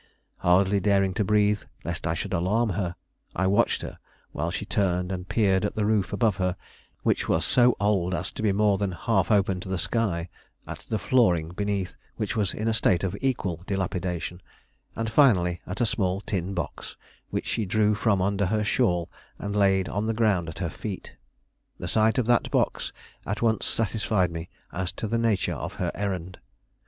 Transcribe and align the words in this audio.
Hardly 0.37 0.79
daring 0.79 1.13
to 1.13 1.23
breathe, 1.23 1.61
lest 1.85 2.07
I 2.07 2.15
should 2.15 2.33
alarm 2.33 2.69
her, 2.71 2.95
I 3.35 3.45
watched 3.45 3.83
her 3.83 3.99
while 4.31 4.49
she 4.49 4.65
turned 4.65 5.11
and 5.11 5.29
peered 5.29 5.63
at 5.63 5.75
the 5.75 5.85
roof 5.85 6.11
above 6.11 6.37
her, 6.37 6.55
which 7.03 7.29
was 7.29 7.45
so 7.45 7.77
old 7.79 8.15
as 8.15 8.31
to 8.31 8.41
be 8.41 8.51
more 8.51 8.79
than 8.79 8.93
half 8.93 9.29
open 9.29 9.59
to 9.59 9.69
the 9.69 9.77
sky, 9.77 10.27
at 10.65 10.79
the 10.89 10.97
flooring 10.97 11.49
beneath, 11.49 11.95
which 12.15 12.35
was 12.35 12.51
in 12.51 12.67
a 12.67 12.73
state 12.73 13.03
of 13.03 13.15
equal 13.21 13.61
dilapidation, 13.67 14.41
and 14.95 15.07
finally 15.11 15.61
at 15.67 15.81
a 15.81 15.85
small 15.85 16.19
tin 16.21 16.55
box 16.55 16.97
which 17.29 17.45
she 17.45 17.63
drew 17.65 17.93
from 17.93 18.23
under 18.23 18.47
her 18.47 18.63
shawl 18.63 19.07
and 19.37 19.55
laid 19.55 19.87
on 19.87 20.07
the 20.07 20.15
ground 20.15 20.49
at 20.49 20.57
her 20.57 20.71
feet. 20.71 21.15
The 21.77 21.87
sight 21.87 22.17
of 22.17 22.25
that 22.25 22.49
box 22.49 22.91
at 23.23 23.43
once 23.43 23.67
satisfied 23.67 24.31
me 24.31 24.49
as 24.71 24.91
to 24.93 25.07
the 25.07 25.19
nature 25.19 25.53
of 25.53 25.73
her 25.73 25.91
errand. 25.93 26.39